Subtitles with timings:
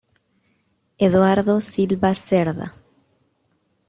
[1.07, 2.73] Eduardo Silva Cerda.